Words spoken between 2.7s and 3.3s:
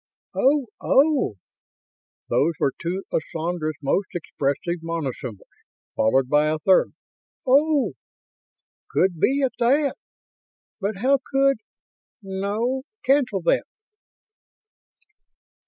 two of